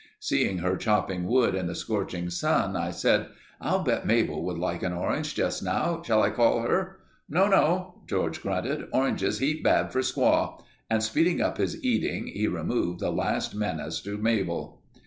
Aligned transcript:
Seeing 0.19 0.57
her 0.57 0.77
chopping 0.77 1.27
wood 1.27 1.53
in 1.53 1.67
the 1.67 1.75
scorching 1.75 2.31
sun 2.31 2.75
I 2.75 2.89
said, 2.89 3.27
"I'll 3.61 3.83
bet 3.83 4.03
Mabel 4.03 4.43
would 4.45 4.57
like 4.57 4.81
an 4.81 4.93
orange 4.93 5.35
just 5.35 5.61
now. 5.61 6.01
Shall 6.03 6.23
I 6.23 6.31
call 6.31 6.61
her?" 6.63 6.97
"No—no—" 7.29 8.01
George 8.07 8.41
grunted. 8.41 8.87
"Oranges 8.91 9.37
heap 9.37 9.63
bad 9.63 9.91
for 9.93 9.99
squaw," 10.01 10.59
and 10.89 11.03
speeding 11.03 11.39
up 11.39 11.57
his 11.59 11.83
eating, 11.85 12.25
he 12.33 12.47
removed 12.47 12.99
the 12.99 13.11
last 13.11 13.53
menace 13.53 14.01
to 14.01 14.17
Mabel. 14.17 14.81